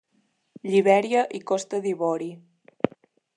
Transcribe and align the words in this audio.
Libèria 0.75 1.25
i 1.41 1.41
Costa 1.51 1.83
d'Ivori. 1.85 2.31